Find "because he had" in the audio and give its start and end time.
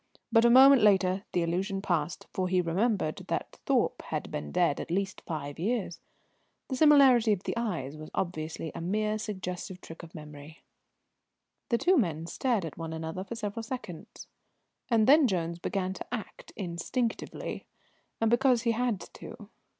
18.31-19.01